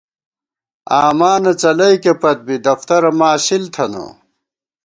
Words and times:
آمانہ 1.03 1.53
څلَئیکے 1.61 2.13
پت 2.21 2.37
بی، 2.45 2.55
دفترہ 2.65 3.11
ماسِل 3.19 3.63
تھنہ 3.73 4.05